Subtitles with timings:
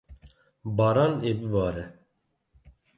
[0.77, 1.85] Baran ê bibare.